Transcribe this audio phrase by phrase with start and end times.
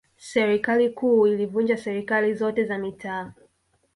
[0.17, 3.33] serikali kuu ilivunja serikali zote za mitaa